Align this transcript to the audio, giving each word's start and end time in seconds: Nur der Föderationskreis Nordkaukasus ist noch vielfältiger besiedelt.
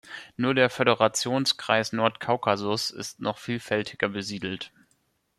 Nur 0.35 0.55
der 0.55 0.71
Föderationskreis 0.71 1.93
Nordkaukasus 1.93 2.89
ist 2.89 3.19
noch 3.19 3.37
vielfältiger 3.37 4.09
besiedelt. 4.09 4.71